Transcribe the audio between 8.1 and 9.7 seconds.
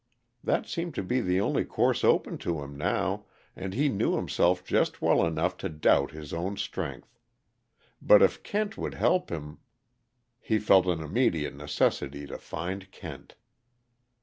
if Kent would help him